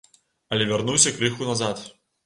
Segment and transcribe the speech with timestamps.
[0.55, 1.89] Але вярнуся крыху назад.